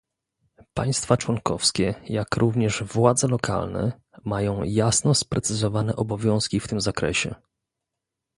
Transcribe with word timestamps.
Państwa 0.73 1.17
członkowskie, 1.17 1.95
jak 2.03 2.35
również 2.37 2.83
władze 2.83 3.27
lokalne, 3.27 4.01
mają 4.25 4.63
jasno 4.63 5.13
sprecyzowane 5.15 5.95
obowiązki 5.95 6.59
w 6.59 6.67
tym 6.67 6.81
zakresie 6.81 7.35